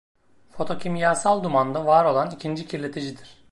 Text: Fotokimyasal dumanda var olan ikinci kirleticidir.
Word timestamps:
Fotokimyasal 0.49 1.43
dumanda 1.45 1.85
var 1.91 2.05
olan 2.13 2.31
ikinci 2.39 2.67
kirleticidir. 2.67 3.37